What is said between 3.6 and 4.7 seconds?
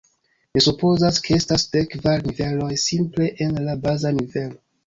la baza nivelo.